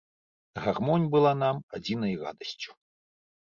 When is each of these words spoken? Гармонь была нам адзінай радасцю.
Гармонь 0.63 1.05
была 1.17 1.31
нам 1.43 1.55
адзінай 1.79 2.13
радасцю. 2.25 2.71